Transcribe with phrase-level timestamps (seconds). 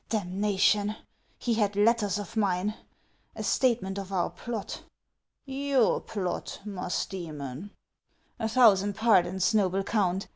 [0.09, 0.95] "Damnation 1
[1.37, 2.73] He had letters of mine,—
[3.35, 4.81] a statement of our plot!""
[5.45, 7.69] Your plot, Musdcemon!""
[8.39, 10.25] A thousand pardons, noble Count